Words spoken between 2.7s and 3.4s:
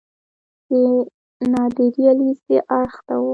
اړخ ته و.